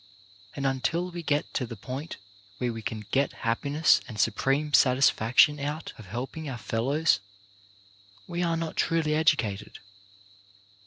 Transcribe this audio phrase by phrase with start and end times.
[0.55, 2.17] And until we get to the point
[2.57, 7.19] where we can get happiness and supreme satisfac tion out of helping our fellows,
[8.25, 9.77] we are not truly educated.